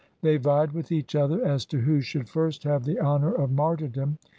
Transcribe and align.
They 0.23 0.37
vied 0.37 0.71
with 0.71 0.91
each 0.91 1.13
other 1.13 1.45
as 1.45 1.63
to 1.67 1.81
who 1.81 2.01
should 2.01 2.27
first 2.27 2.63
have 2.63 2.85
the 2.85 2.99
honour 2.99 3.33
of 3.35 3.51
martyrdom. 3.51 4.17